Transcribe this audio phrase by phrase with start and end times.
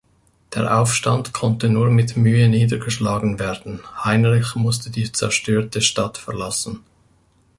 [0.55, 6.79] Der Aufstand konnte nur mit Mühe niedergeschlagen werden, Heinrich musste die zerstörte Stadt verlassen.